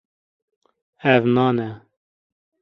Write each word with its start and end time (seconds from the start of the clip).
Ev 1.13 1.23
nan 1.35 1.57
e. 1.69 1.69